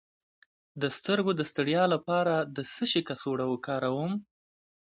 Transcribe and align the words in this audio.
د 0.81 0.83
سترګو 0.97 1.31
د 1.35 1.41
ستړیا 1.51 1.83
لپاره 1.93 2.33
د 2.55 2.57
څه 2.73 2.83
شي 2.91 3.01
کڅوړه 3.07 3.45
وکاروم؟ 3.49 4.11